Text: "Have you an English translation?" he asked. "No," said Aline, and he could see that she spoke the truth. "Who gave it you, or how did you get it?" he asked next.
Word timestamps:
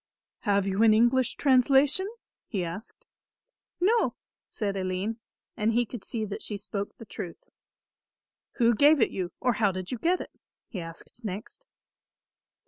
"Have 0.39 0.65
you 0.65 0.81
an 0.81 0.95
English 0.95 1.35
translation?" 1.35 2.07
he 2.47 2.65
asked. 2.65 3.05
"No," 3.79 4.15
said 4.49 4.75
Aline, 4.75 5.19
and 5.55 5.73
he 5.73 5.85
could 5.85 6.03
see 6.03 6.25
that 6.25 6.41
she 6.41 6.57
spoke 6.57 6.97
the 6.97 7.05
truth. 7.05 7.43
"Who 8.53 8.73
gave 8.73 8.99
it 8.99 9.11
you, 9.11 9.31
or 9.39 9.53
how 9.53 9.71
did 9.71 9.91
you 9.91 9.99
get 9.99 10.19
it?" 10.19 10.31
he 10.65 10.81
asked 10.81 11.23
next. 11.23 11.67